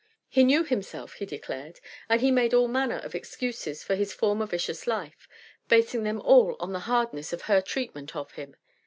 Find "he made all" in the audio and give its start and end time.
2.21-2.67